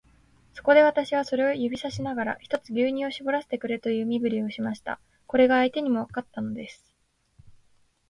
[0.55, 4.99] そこで、私はそれを指さしながら、ひとつ牛乳をしぼらせてくれという身振りをしました。
[5.27, 6.83] これが相手にもわかったのです。